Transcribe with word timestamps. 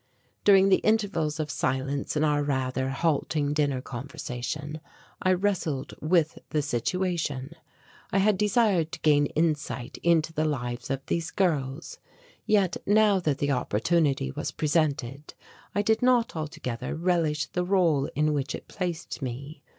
During 0.43 0.69
the 0.69 0.77
intervals 0.77 1.39
of 1.39 1.51
silence 1.51 2.17
in 2.17 2.23
our 2.23 2.41
rather 2.41 2.89
halting 2.89 3.53
dinner 3.53 3.81
conversation, 3.83 4.81
I 5.21 5.31
wrestled 5.33 5.93
with 6.01 6.39
the 6.49 6.63
situation. 6.63 7.51
I 8.11 8.17
had 8.17 8.35
desired 8.35 8.91
to 8.93 8.99
gain 9.01 9.27
insight 9.27 9.99
into 10.01 10.33
the 10.33 10.43
lives 10.45 10.89
of 10.89 11.05
these 11.05 11.29
girls. 11.29 11.99
Yet 12.47 12.77
now 12.87 13.19
that 13.19 13.37
the 13.37 13.51
opportunity 13.51 14.31
was 14.31 14.49
presented 14.49 15.35
I 15.75 15.83
did 15.83 16.01
not 16.01 16.35
altogether 16.35 16.95
relish 16.95 17.45
the 17.51 17.63
rôle 17.63 18.09
in 18.15 18.33
which 18.33 18.55
it 18.55 18.67
placed 18.67 19.21
me. 19.21 19.61